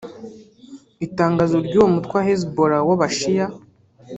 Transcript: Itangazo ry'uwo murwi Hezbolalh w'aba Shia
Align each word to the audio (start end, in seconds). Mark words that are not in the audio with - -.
Itangazo 1.05 1.55
ry'uwo 1.65 1.87
murwi 1.93 2.19
Hezbolalh 2.27 2.85
w'aba 2.87 3.07
Shia 3.17 3.47